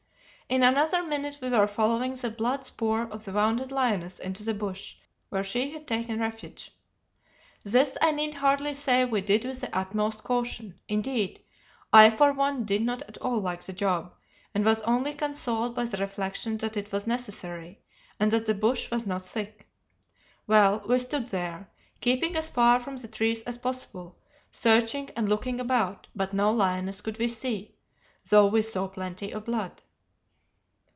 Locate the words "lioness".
3.71-4.19, 26.51-26.99